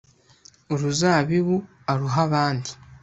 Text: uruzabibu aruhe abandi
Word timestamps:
uruzabibu 0.73 1.55
aruhe 1.91 2.17
abandi 2.25 2.71